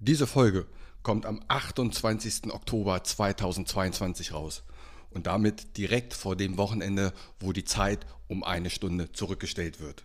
Diese 0.00 0.28
Folge 0.28 0.66
kommt 1.02 1.26
am 1.26 1.40
28. 1.48 2.52
Oktober 2.52 3.02
2022 3.02 4.32
raus 4.32 4.62
und 5.10 5.26
damit 5.26 5.76
direkt 5.76 6.14
vor 6.14 6.36
dem 6.36 6.56
Wochenende, 6.56 7.12
wo 7.40 7.52
die 7.52 7.64
Zeit 7.64 8.06
um 8.28 8.44
eine 8.44 8.70
Stunde 8.70 9.10
zurückgestellt 9.10 9.80
wird. 9.80 10.04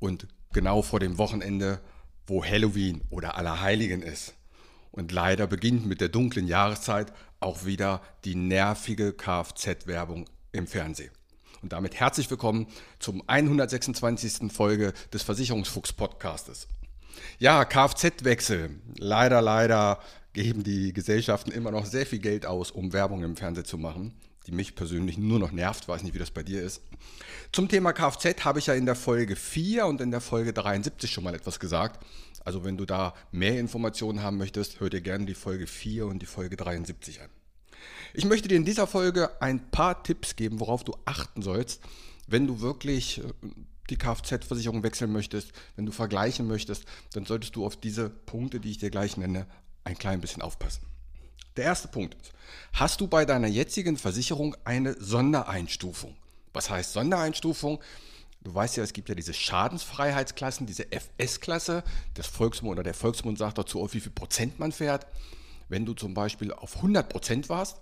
Und 0.00 0.26
genau 0.52 0.82
vor 0.82 0.98
dem 0.98 1.16
Wochenende, 1.16 1.80
wo 2.26 2.44
Halloween 2.44 3.02
oder 3.08 3.36
Allerheiligen 3.36 4.02
ist. 4.02 4.34
Und 4.90 5.12
leider 5.12 5.46
beginnt 5.46 5.86
mit 5.86 6.00
der 6.00 6.08
dunklen 6.08 6.48
Jahreszeit 6.48 7.12
auch 7.38 7.64
wieder 7.64 8.02
die 8.24 8.34
nervige 8.34 9.12
Kfz-Werbung 9.12 10.28
im 10.50 10.66
Fernsehen. 10.66 11.12
Und 11.62 11.72
damit 11.72 11.94
herzlich 11.94 12.28
willkommen 12.30 12.66
zum 12.98 13.22
126. 13.28 14.52
Folge 14.52 14.92
des 15.12 15.22
Versicherungsfuchs-Podcastes. 15.22 16.66
Ja, 17.38 17.64
Kfz-Wechsel. 17.64 18.70
Leider, 18.98 19.40
leider 19.42 20.00
geben 20.32 20.62
die 20.62 20.92
Gesellschaften 20.92 21.50
immer 21.50 21.70
noch 21.70 21.86
sehr 21.86 22.06
viel 22.06 22.18
Geld 22.18 22.46
aus, 22.46 22.70
um 22.70 22.92
Werbung 22.92 23.24
im 23.24 23.36
Fernsehen 23.36 23.64
zu 23.64 23.78
machen, 23.78 24.14
die 24.46 24.52
mich 24.52 24.74
persönlich 24.74 25.18
nur 25.18 25.38
noch 25.38 25.52
nervt. 25.52 25.88
Weiß 25.88 26.02
nicht, 26.02 26.14
wie 26.14 26.18
das 26.18 26.30
bei 26.30 26.42
dir 26.42 26.62
ist. 26.62 26.82
Zum 27.52 27.68
Thema 27.68 27.92
Kfz 27.92 28.44
habe 28.44 28.58
ich 28.58 28.66
ja 28.66 28.74
in 28.74 28.86
der 28.86 28.94
Folge 28.94 29.36
4 29.36 29.86
und 29.86 30.00
in 30.00 30.10
der 30.10 30.20
Folge 30.20 30.52
73 30.52 31.10
schon 31.10 31.24
mal 31.24 31.34
etwas 31.34 31.58
gesagt. 31.58 32.04
Also 32.44 32.64
wenn 32.64 32.76
du 32.76 32.86
da 32.86 33.14
mehr 33.32 33.58
Informationen 33.58 34.22
haben 34.22 34.38
möchtest, 34.38 34.80
hör 34.80 34.88
dir 34.88 35.00
gerne 35.00 35.26
die 35.26 35.34
Folge 35.34 35.66
4 35.66 36.06
und 36.06 36.20
die 36.20 36.26
Folge 36.26 36.56
73 36.56 37.20
an. 37.20 37.28
Ich 38.14 38.24
möchte 38.24 38.48
dir 38.48 38.56
in 38.56 38.64
dieser 38.64 38.86
Folge 38.86 39.30
ein 39.40 39.70
paar 39.70 40.02
Tipps 40.02 40.36
geben, 40.36 40.60
worauf 40.60 40.84
du 40.84 40.94
achten 41.04 41.42
sollst, 41.42 41.82
wenn 42.26 42.46
du 42.46 42.60
wirklich 42.60 43.18
äh, 43.18 43.24
die 43.90 43.96
Kfz-Versicherung 43.96 44.82
wechseln 44.82 45.12
möchtest, 45.12 45.52
wenn 45.76 45.86
du 45.86 45.92
vergleichen 45.92 46.46
möchtest, 46.46 46.84
dann 47.12 47.26
solltest 47.26 47.56
du 47.56 47.66
auf 47.66 47.76
diese 47.76 48.08
Punkte, 48.08 48.60
die 48.60 48.70
ich 48.70 48.78
dir 48.78 48.90
gleich 48.90 49.16
nenne, 49.16 49.46
ein 49.84 49.98
klein 49.98 50.20
bisschen 50.20 50.42
aufpassen. 50.42 50.82
Der 51.56 51.64
erste 51.64 51.88
Punkt 51.88 52.14
ist, 52.14 52.32
hast 52.72 53.00
du 53.00 53.08
bei 53.08 53.24
deiner 53.24 53.48
jetzigen 53.48 53.96
Versicherung 53.96 54.56
eine 54.64 54.94
Sondereinstufung? 54.94 56.16
Was 56.52 56.70
heißt 56.70 56.92
Sondereinstufung? 56.92 57.80
Du 58.42 58.54
weißt 58.54 58.76
ja, 58.76 58.82
es 58.82 58.92
gibt 58.92 59.08
ja 59.08 59.14
diese 59.14 59.34
Schadensfreiheitsklassen, 59.34 60.66
diese 60.66 60.86
FS-Klasse. 60.90 61.82
Das 62.14 62.26
Volksmund 62.26 62.72
oder 62.72 62.82
der 62.82 62.94
Volksmund 62.94 63.36
sagt 63.36 63.58
dazu, 63.58 63.82
auf 63.82 63.92
wie 63.92 64.00
viel 64.00 64.12
Prozent 64.12 64.58
man 64.58 64.72
fährt. 64.72 65.06
Wenn 65.68 65.84
du 65.84 65.92
zum 65.92 66.14
Beispiel 66.14 66.52
auf 66.52 66.76
100 66.76 67.08
Prozent 67.08 67.48
warst, 67.48 67.78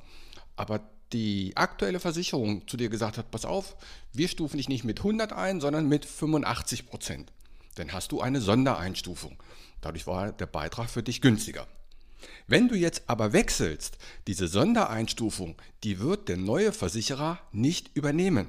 aber 0.56 0.81
die 1.12 1.56
aktuelle 1.56 2.01
Versicherung 2.01 2.67
zu 2.69 2.77
dir 2.77 2.89
gesagt 2.89 3.19
hat, 3.19 3.31
pass 3.31 3.45
auf, 3.45 3.77
wir 4.12 4.28
stufen 4.28 4.56
dich 4.59 4.69
nicht 4.69 4.84
mit 4.84 5.01
100 5.01 5.33
ein, 5.33 5.61
sondern 5.61 5.89
mit 5.89 6.05
85 6.05 6.87
Prozent. 6.87 7.33
Dann 7.77 7.92
hast 7.92 8.12
du 8.12 8.20
eine 8.20 8.41
Sondereinstufung. 8.41 9.37
Dadurch 9.81 10.06
war 10.06 10.33
der 10.33 10.47
Beitrag 10.47 10.91
für 10.91 11.03
dich 11.03 11.20
günstiger. 11.20 11.67
Wenn 12.47 12.69
du 12.69 12.75
jetzt 12.75 13.03
aber 13.06 13.33
wechselst, 13.33 13.98
diese 14.27 14.48
Sondereinstufung, 14.48 15.56
die 15.84 16.00
wird 16.00 16.28
der 16.28 16.37
neue 16.37 16.73
Versicherer 16.73 17.39
nicht 17.53 17.95
übernehmen. 17.95 18.48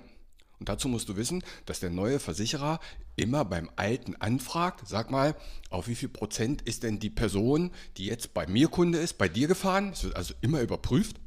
Und 0.59 0.67
dazu 0.69 0.87
musst 0.89 1.07
du 1.07 1.15
wissen, 1.15 1.43
dass 1.65 1.79
der 1.79 1.89
neue 1.89 2.19
Versicherer 2.19 2.79
immer 3.15 3.45
beim 3.45 3.69
Alten 3.75 4.15
anfragt, 4.15 4.87
sag 4.87 5.11
mal, 5.11 5.35
auf 5.69 5.87
wie 5.87 5.95
viel 5.95 6.09
Prozent 6.09 6.61
ist 6.63 6.83
denn 6.83 6.99
die 6.99 7.09
Person, 7.09 7.71
die 7.97 8.05
jetzt 8.05 8.33
bei 8.33 8.47
mir 8.47 8.67
Kunde 8.67 8.99
ist, 8.99 9.17
bei 9.17 9.29
dir 9.29 9.47
gefahren? 9.47 9.91
Es 9.93 10.03
wird 10.03 10.15
also 10.15 10.33
immer 10.41 10.61
überprüft. 10.61 11.17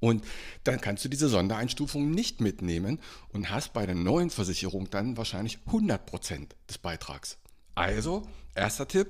Und 0.00 0.24
dann 0.64 0.80
kannst 0.80 1.04
du 1.04 1.08
diese 1.08 1.28
Sondereinstufung 1.28 2.10
nicht 2.10 2.40
mitnehmen 2.40 3.00
und 3.30 3.50
hast 3.50 3.72
bei 3.72 3.84
der 3.84 3.94
neuen 3.94 4.30
Versicherung 4.30 4.90
dann 4.90 5.16
wahrscheinlich 5.16 5.58
100% 5.70 6.48
des 6.68 6.78
Beitrags. 6.78 7.38
Also, 7.74 8.22
erster 8.54 8.86
Tipp, 8.86 9.08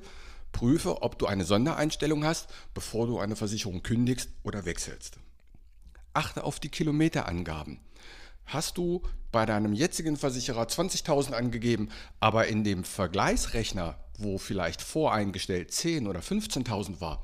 prüfe, 0.53 1.03
ob 1.03 1.19
du 1.19 1.27
eine 1.27 1.45
Sondereinstellung 1.45 2.25
hast, 2.25 2.49
bevor 2.75 3.07
du 3.07 3.19
eine 3.19 3.37
Versicherung 3.37 3.83
kündigst 3.83 4.31
oder 4.43 4.65
wechselst. 4.65 5.19
Achte 6.15 6.45
auf 6.45 6.59
die 6.59 6.71
Kilometerangaben. 6.71 7.81
Hast 8.47 8.79
du 8.79 9.03
bei 9.31 9.45
deinem 9.45 9.75
jetzigen 9.75 10.17
Versicherer 10.17 10.65
20.000 10.65 11.33
angegeben, 11.33 11.91
aber 12.19 12.47
in 12.49 12.65
dem 12.65 12.83
Vergleichsrechner, 12.83 13.99
wo 14.17 14.39
vielleicht 14.39 14.81
voreingestellt 14.81 15.71
10 15.71 16.07
oder 16.07 16.21
15.000 16.21 17.03
war, 17.03 17.23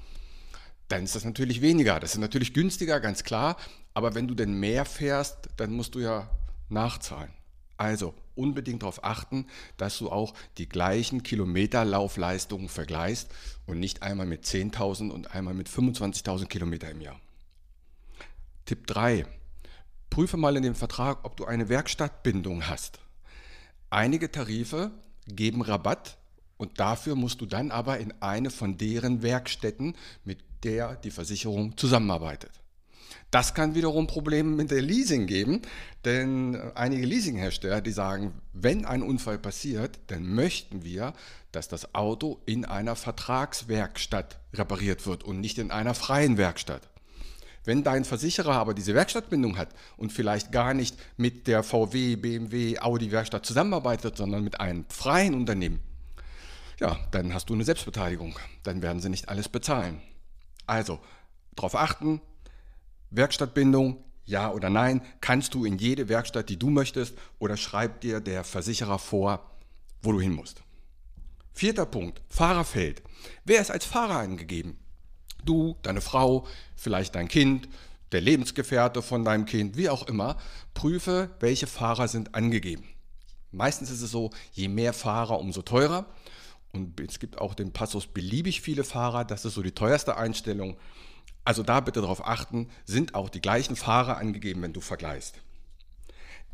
dann 0.89 1.05
ist 1.05 1.15
das 1.15 1.25
natürlich 1.25 1.61
weniger. 1.61 2.01
Das 2.01 2.13
ist 2.13 2.21
natürlich 2.21 2.55
günstiger, 2.55 3.01
ganz 3.01 3.25
klar. 3.25 3.57
Aber 3.95 4.15
wenn 4.15 4.29
du 4.29 4.35
denn 4.35 4.55
mehr 4.55 4.85
fährst, 4.85 5.49
dann 5.57 5.73
musst 5.73 5.95
du 5.95 6.01
ja 6.01 6.29
nachzahlen. 6.69 7.31
Also 7.77 8.15
unbedingt 8.35 8.83
darauf 8.83 9.05
achten, 9.05 9.47
dass 9.77 9.99
du 9.99 10.11
auch 10.11 10.35
die 10.59 10.69
gleichen 10.69 11.23
Kilometerlaufleistungen 11.23 12.69
vergleichst 12.69 13.29
und 13.67 13.81
nicht 13.81 14.03
einmal 14.03 14.27
mit 14.27 14.45
10.000 14.45 15.11
und 15.11 15.35
einmal 15.35 15.55
mit 15.55 15.69
25.000 15.69 16.47
Kilometer 16.47 16.91
im 16.91 17.01
Jahr. 17.01 17.21
Tipp 18.65 18.87
3. 18.87 19.27
Prüfe 20.11 20.37
mal 20.37 20.57
in 20.57 20.63
dem 20.63 20.75
Vertrag, 20.75 21.25
ob 21.25 21.37
du 21.37 21.45
eine 21.45 21.69
Werkstattbindung 21.69 22.69
hast. 22.69 23.01
Einige 23.91 24.31
Tarife 24.31 24.91
geben 25.27 25.63
Rabatt 25.63 26.19
und 26.57 26.79
dafür 26.81 27.17
musst 27.17 27.41
du 27.41 27.47
dann 27.47 27.71
aber 27.71 27.99
in 27.99 28.13
eine 28.23 28.51
von 28.51 28.79
deren 28.79 29.23
Werkstätten 29.23 29.97
mit 30.25 30.39
der 30.65 30.97
die 30.97 31.11
Versicherung 31.11 31.77
zusammenarbeitet. 31.77 32.51
Das 33.31 33.53
kann 33.53 33.75
wiederum 33.75 34.07
Probleme 34.07 34.51
mit 34.51 34.71
der 34.71 34.81
Leasing 34.81 35.27
geben, 35.27 35.63
denn 36.05 36.57
einige 36.77 37.05
Leasinghersteller, 37.05 37.81
die 37.81 37.91
sagen, 37.91 38.33
wenn 38.53 38.85
ein 38.85 39.03
Unfall 39.03 39.39
passiert, 39.39 39.99
dann 40.07 40.35
möchten 40.35 40.85
wir, 40.85 41.15
dass 41.51 41.67
das 41.69 41.95
Auto 41.95 42.41
in 42.47 42.65
einer 42.65 42.95
Vertragswerkstatt 42.95 44.39
repariert 44.55 45.07
wird 45.07 45.25
und 45.25 45.41
nicht 45.41 45.59
in 45.59 45.71
einer 45.71 45.95
freien 45.95 46.39
Werkstatt. 46.39 46.89
Wenn 47.65 47.83
dein 47.83 48.05
Versicherer 48.05 48.53
aber 48.53 48.75
diese 48.75 48.95
Werkstattbindung 48.95 49.57
hat 49.57 49.71
und 49.97 50.13
vielleicht 50.13 50.53
gar 50.53 50.75
nicht 50.75 50.97
mit 51.17 51.47
der 51.47 51.63
VW, 51.63 52.17
BMW, 52.17 52.79
Audi 52.79 53.11
Werkstatt 53.11 53.47
zusammenarbeitet, 53.47 54.17
sondern 54.17 54.45
mit 54.45 54.61
einem 54.61 54.85
freien 54.91 55.35
Unternehmen, 55.35 55.81
ja, 56.79 56.99
dann 57.11 57.33
hast 57.35 57.49
du 57.49 57.55
eine 57.55 57.65
Selbstbeteiligung. 57.65 58.39
Dann 58.63 58.83
werden 58.83 59.01
sie 59.01 59.09
nicht 59.09 59.29
alles 59.29 59.49
bezahlen. 59.49 60.03
Also, 60.67 61.01
darauf 61.55 61.75
achten, 61.75 62.21
Werkstattbindung, 63.11 64.03
ja 64.25 64.51
oder 64.51 64.71
nein, 64.71 65.03
kannst 65.21 65.55
du 65.55 65.65
in 65.65 65.79
jede 65.79 66.09
Werkstatt, 66.09 66.49
die 66.49 66.59
du 66.59 66.71
möchtest, 66.71 67.17
oder 67.39 67.57
schreib 67.57 68.01
dir 68.01 68.21
der 68.21 68.45
Versicherer 68.45 68.99
vor, 68.99 69.51
wo 70.03 70.13
du 70.13 70.21
hin 70.21 70.33
musst. 70.33 70.63
Vierter 71.53 71.87
Punkt, 71.87 72.21
Fahrerfeld. 72.29 73.03
Wer 73.45 73.61
ist 73.61 73.71
als 73.71 73.85
Fahrer 73.85 74.19
angegeben? 74.19 74.79
Du, 75.45 75.77
deine 75.83 76.01
Frau, 76.01 76.47
vielleicht 76.75 77.15
dein 77.15 77.29
Kind, 77.29 77.69
der 78.13 78.21
Lebensgefährte 78.21 79.03
von 79.03 79.25
deinem 79.25 79.45
Kind, 79.45 79.77
wie 79.77 79.89
auch 79.89 80.07
immer. 80.07 80.37
Prüfe, 80.73 81.31
welche 81.41 81.67
Fahrer 81.67 82.09
sind 82.09 82.35
angegeben. 82.35 82.89
Meistens 83.51 83.91
ist 83.91 84.03
es 84.03 84.11
so, 84.11 84.31
je 84.53 84.69
mehr 84.69 84.93
Fahrer, 84.93 85.39
umso 85.39 85.63
teurer. 85.63 86.07
Und 86.75 87.01
es 87.01 87.21
gibt 87.21 87.39
auch 87.39 87.55
den 87.55 87.73
Passus 87.73 88.07
beliebig 88.07 88.61
viele 88.61 88.85
Fahrer, 88.85 89.25
das 89.25 89.45
ist 89.45 89.55
so 89.55 89.63
die 89.63 89.73
teuerste 89.73 90.17
Einstellung. 90.17 90.77
Also 91.45 91.63
da 91.63 91.81
bitte 91.81 92.01
darauf 92.01 92.27
achten, 92.27 92.69
sind 92.85 93.15
auch 93.15 93.29
die 93.29 93.41
gleichen 93.41 93.77
Fahrer 93.77 94.17
angegeben, 94.17 94.63
wenn 94.63 94.73
du 94.73 94.81
vergleichst. 94.81 95.37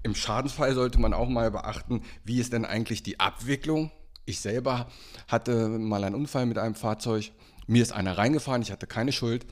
Im 0.03 0.15
Schadensfall 0.15 0.75
sollte 0.75 0.99
man 1.01 1.15
auch 1.15 1.29
mal 1.29 1.51
beachten, 1.51 2.03
wie 2.25 2.41
ist 2.41 2.53
denn 2.53 2.65
eigentlich 2.65 3.03
die 3.03 3.21
Abwicklung. 3.21 3.91
Ich 4.27 4.41
selber 4.41 4.89
hatte 5.29 5.69
mal 5.69 6.05
einen 6.05 6.15
Unfall 6.15 6.47
mit 6.47 6.59
einem 6.59 6.75
Fahrzeug. 6.75 7.33
Mir 7.67 7.83
ist 7.83 7.93
einer 7.93 8.19
reingefahren, 8.19 8.63
ich 8.63 8.73
hatte 8.73 8.87
keine 8.87 9.13
Schuld. 9.13 9.47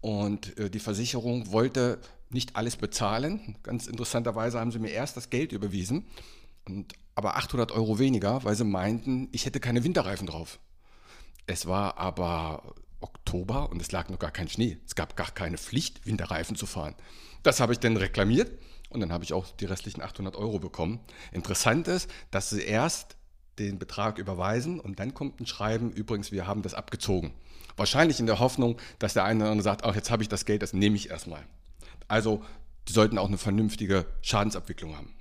Und 0.00 0.58
äh, 0.58 0.68
die 0.68 0.78
Versicherung 0.78 1.52
wollte 1.52 2.00
nicht 2.30 2.56
alles 2.56 2.76
bezahlen. 2.76 3.56
Ganz 3.62 3.86
interessanterweise 3.86 4.58
haben 4.58 4.72
sie 4.72 4.78
mir 4.78 4.90
erst 4.90 5.16
das 5.16 5.30
Geld 5.30 5.52
überwiesen. 5.52 6.06
Und 6.66 6.94
aber 7.14 7.36
800 7.36 7.72
Euro 7.72 7.98
weniger, 7.98 8.44
weil 8.44 8.54
sie 8.54 8.64
meinten, 8.64 9.28
ich 9.32 9.46
hätte 9.46 9.60
keine 9.60 9.84
Winterreifen 9.84 10.26
drauf. 10.26 10.58
Es 11.46 11.66
war 11.66 11.98
aber 11.98 12.74
Oktober 13.00 13.70
und 13.70 13.82
es 13.82 13.92
lag 13.92 14.08
noch 14.08 14.18
gar 14.18 14.30
kein 14.30 14.48
Schnee. 14.48 14.78
Es 14.86 14.94
gab 14.94 15.16
gar 15.16 15.30
keine 15.30 15.58
Pflicht, 15.58 16.06
Winterreifen 16.06 16.56
zu 16.56 16.66
fahren. 16.66 16.94
Das 17.42 17.60
habe 17.60 17.72
ich 17.72 17.80
dann 17.80 17.96
reklamiert 17.96 18.52
und 18.90 19.00
dann 19.00 19.12
habe 19.12 19.24
ich 19.24 19.32
auch 19.32 19.50
die 19.56 19.64
restlichen 19.64 20.02
800 20.02 20.36
Euro 20.36 20.58
bekommen. 20.58 21.00
Interessant 21.32 21.88
ist, 21.88 22.08
dass 22.30 22.50
sie 22.50 22.62
erst 22.62 23.16
den 23.58 23.78
Betrag 23.78 24.18
überweisen 24.18 24.80
und 24.80 24.98
dann 24.98 25.14
kommt 25.14 25.40
ein 25.40 25.46
Schreiben, 25.46 25.90
übrigens, 25.90 26.32
wir 26.32 26.46
haben 26.46 26.62
das 26.62 26.74
abgezogen. 26.74 27.34
Wahrscheinlich 27.76 28.20
in 28.20 28.26
der 28.26 28.38
Hoffnung, 28.38 28.78
dass 28.98 29.14
der 29.14 29.24
eine 29.24 29.44
oder 29.44 29.50
andere 29.50 29.64
sagt, 29.64 29.84
ach, 29.84 29.94
jetzt 29.94 30.10
habe 30.10 30.22
ich 30.22 30.28
das 30.28 30.44
Geld, 30.44 30.62
das 30.62 30.72
nehme 30.72 30.96
ich 30.96 31.10
erstmal. 31.10 31.42
Also, 32.08 32.42
die 32.88 32.92
sollten 32.92 33.18
auch 33.18 33.28
eine 33.28 33.38
vernünftige 33.38 34.06
Schadensabwicklung 34.22 34.96
haben. 34.96 35.14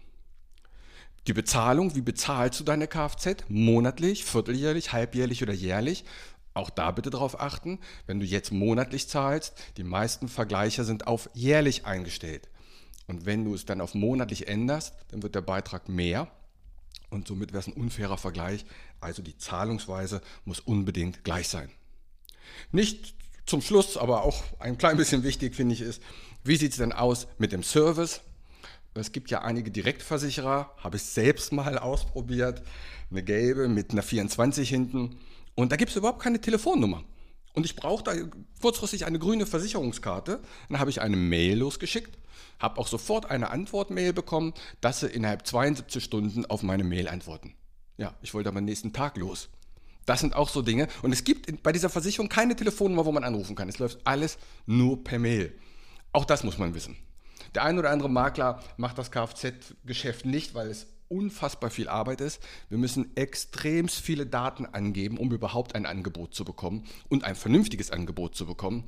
Die 1.27 1.33
Bezahlung, 1.33 1.95
wie 1.95 2.01
bezahlst 2.01 2.59
du 2.59 2.63
deine 2.63 2.88
Kfz? 2.88 3.44
Monatlich, 3.47 4.25
vierteljährlich, 4.25 4.91
halbjährlich 4.91 5.44
oder 5.44 5.53
jährlich? 5.53 6.03
Auch 6.53 6.69
da 6.69 6.91
bitte 6.91 7.12
darauf 7.12 7.39
achten, 7.39 7.79
wenn 8.07 8.19
du 8.19 8.25
jetzt 8.25 8.51
monatlich 8.51 9.07
zahlst, 9.07 9.53
die 9.77 9.83
meisten 9.83 10.27
Vergleiche 10.27 10.83
sind 10.83 11.07
auf 11.07 11.29
jährlich 11.33 11.85
eingestellt. 11.85 12.50
Und 13.07 13.25
wenn 13.25 13.45
du 13.45 13.53
es 13.53 13.65
dann 13.65 13.81
auf 13.81 13.94
monatlich 13.94 14.47
änderst, 14.47 14.95
dann 15.09 15.21
wird 15.21 15.35
der 15.35 15.41
Beitrag 15.41 15.89
mehr 15.89 16.27
und 17.09 17.27
somit 17.27 17.51
wäre 17.51 17.59
es 17.59 17.68
ein 17.68 17.73
unfairer 17.73 18.18
Vergleich. 18.18 18.65
Also 19.00 19.21
die 19.21 19.38
Zahlungsweise 19.38 20.21
muss 20.44 20.59
unbedingt 20.59 21.23
gleich 21.23 21.47
sein. 21.47 21.69
Nicht 22.71 23.15
zum 23.45 23.62
Schluss, 23.62 23.95
aber 23.95 24.23
auch 24.23 24.44
ein 24.59 24.77
klein 24.77 24.97
bisschen 24.97 25.23
wichtig 25.23 25.56
finde 25.56 25.75
ich 25.75 25.81
ist, 25.81 26.01
wie 26.44 26.56
sieht 26.56 26.71
es 26.71 26.77
denn 26.77 26.94
aus 26.94 27.27
mit 27.38 27.51
dem 27.51 27.63
Service? 27.63 28.21
Es 28.93 29.13
gibt 29.13 29.29
ja 29.29 29.41
einige 29.41 29.71
Direktversicherer, 29.71 30.75
habe 30.77 30.97
ich 30.97 31.03
selbst 31.03 31.53
mal 31.53 31.77
ausprobiert, 31.77 32.61
eine 33.09 33.23
gelbe 33.23 33.69
mit 33.69 33.91
einer 33.91 34.03
24 34.03 34.67
hinten 34.67 35.17
und 35.55 35.71
da 35.71 35.77
gibt 35.77 35.91
es 35.91 35.97
überhaupt 35.97 36.21
keine 36.21 36.41
Telefonnummer. 36.41 37.03
Und 37.53 37.65
ich 37.65 37.75
brauchte 37.75 38.29
kurzfristig 38.61 39.05
eine 39.05 39.19
grüne 39.19 39.45
Versicherungskarte. 39.45 40.39
Dann 40.69 40.79
habe 40.79 40.89
ich 40.89 41.01
eine 41.01 41.17
Mail 41.17 41.57
losgeschickt, 41.57 42.17
habe 42.59 42.79
auch 42.79 42.88
sofort 42.88 43.29
eine 43.29 43.49
Antwortmail 43.49 44.13
bekommen, 44.13 44.53
dass 44.79 45.01
sie 45.01 45.07
innerhalb 45.07 45.45
72 45.45 46.03
Stunden 46.03 46.45
auf 46.45 46.63
meine 46.63 46.83
Mail 46.83 47.07
antworten. 47.07 47.53
Ja, 47.97 48.15
ich 48.21 48.33
wollte 48.33 48.49
aber 48.49 48.59
am 48.59 48.65
nächsten 48.65 48.94
Tag 48.94 49.17
los. 49.17 49.49
Das 50.05 50.21
sind 50.21 50.35
auch 50.35 50.49
so 50.49 50.61
Dinge. 50.61 50.87
Und 51.01 51.11
es 51.11 51.23
gibt 51.23 51.61
bei 51.61 51.71
dieser 51.71 51.89
Versicherung 51.89 52.29
keine 52.29 52.55
Telefonnummer, 52.55 53.05
wo 53.05 53.11
man 53.11 53.23
anrufen 53.23 53.55
kann. 53.55 53.69
Es 53.69 53.79
läuft 53.79 53.99
alles 54.05 54.37
nur 54.65 55.03
per 55.03 55.19
Mail. 55.19 55.53
Auch 56.13 56.25
das 56.25 56.44
muss 56.44 56.57
man 56.57 56.73
wissen. 56.73 56.97
Der 57.56 57.63
ein 57.63 57.77
oder 57.77 57.89
andere 57.89 58.09
Makler 58.09 58.62
macht 58.77 58.98
das 58.98 59.12
Kfz-Geschäft 59.12 60.25
nicht, 60.25 60.56
weil 60.56 60.69
es 60.69 60.88
unfassbar 61.09 61.69
viel 61.69 61.89
Arbeit 61.89 62.21
ist. 62.21 62.42
Wir 62.69 62.77
müssen 62.77 63.15
extrem 63.18 63.89
viele 63.89 64.25
Daten 64.25 64.65
angeben, 64.65 65.18
um 65.18 65.31
überhaupt 65.31 65.75
ein 65.75 65.86
Angebot 65.86 66.33
zu 66.33 66.45
bekommen 66.45 66.86
und 67.09 67.25
ein 67.25 67.36
vernünftiges 67.36 67.92
Angebot 67.92 68.36
zu 68.36 68.45
bekommen. 68.45 68.86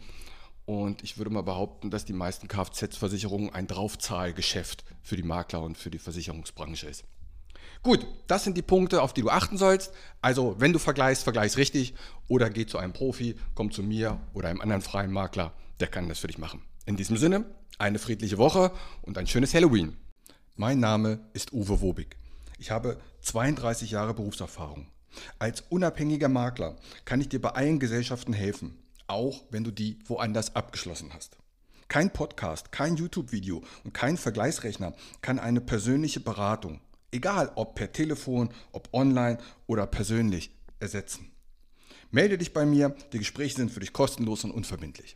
Und 0.65 1.03
ich 1.03 1.17
würde 1.17 1.29
mal 1.29 1.43
behaupten, 1.43 1.91
dass 1.91 2.05
die 2.05 2.13
meisten 2.13 2.47
Kfz-Versicherungen 2.47 3.53
ein 3.53 3.67
Draufzahlgeschäft 3.67 4.85
für 5.01 5.17
die 5.17 5.23
Makler 5.23 5.61
und 5.61 5.77
für 5.77 5.91
die 5.91 5.99
Versicherungsbranche 5.99 6.87
ist. 6.87 7.03
Gut, 7.81 8.07
das 8.27 8.45
sind 8.45 8.55
die 8.55 8.61
Punkte, 8.61 9.01
auf 9.01 9.13
die 9.13 9.21
du 9.21 9.29
achten 9.29 9.57
sollst. 9.57 9.93
Also, 10.21 10.55
wenn 10.59 10.71
du 10.71 10.79
vergleichst, 10.79 11.23
vergleichst 11.25 11.57
richtig 11.57 11.93
oder 12.29 12.49
geh 12.49 12.65
zu 12.65 12.77
einem 12.77 12.93
Profi, 12.93 13.35
komm 13.55 13.71
zu 13.71 13.83
mir 13.83 14.21
oder 14.33 14.47
einem 14.47 14.61
anderen 14.61 14.81
freien 14.81 15.11
Makler, 15.11 15.51
der 15.81 15.87
kann 15.87 16.07
das 16.07 16.19
für 16.19 16.27
dich 16.27 16.37
machen. 16.37 16.61
In 16.85 16.95
diesem 16.95 17.17
Sinne, 17.17 17.43
eine 17.77 17.99
friedliche 17.99 18.37
Woche 18.37 18.71
und 19.01 19.17
ein 19.17 19.27
schönes 19.27 19.53
Halloween. 19.53 19.97
Mein 20.55 20.79
Name 20.79 21.19
ist 21.33 21.53
Uwe 21.53 21.81
Wobig. 21.81 22.15
Ich 22.59 22.71
habe 22.71 22.99
32 23.21 23.91
Jahre 23.91 24.13
Berufserfahrung. 24.13 24.87
Als 25.39 25.61
unabhängiger 25.69 26.29
Makler 26.29 26.75
kann 27.05 27.21
ich 27.21 27.29
dir 27.29 27.41
bei 27.41 27.49
allen 27.49 27.79
Gesellschaften 27.79 28.33
helfen, 28.33 28.77
auch 29.07 29.43
wenn 29.49 29.63
du 29.63 29.71
die 29.71 29.99
woanders 30.05 30.55
abgeschlossen 30.55 31.11
hast. 31.13 31.37
Kein 31.87 32.11
Podcast, 32.11 32.71
kein 32.71 32.95
YouTube-Video 32.95 33.63
und 33.83 33.93
kein 33.93 34.17
Vergleichsrechner 34.17 34.93
kann 35.21 35.39
eine 35.39 35.61
persönliche 35.61 36.19
Beratung, 36.19 36.79
egal 37.11 37.51
ob 37.55 37.75
per 37.75 37.91
Telefon, 37.91 38.49
ob 38.71 38.89
online 38.93 39.37
oder 39.67 39.85
persönlich, 39.85 40.51
ersetzen. 40.79 41.31
Melde 42.11 42.37
dich 42.37 42.53
bei 42.53 42.65
mir, 42.65 42.95
die 43.11 43.19
Gespräche 43.19 43.57
sind 43.57 43.71
für 43.71 43.79
dich 43.79 43.93
kostenlos 43.93 44.43
und 44.43 44.51
unverbindlich. 44.51 45.15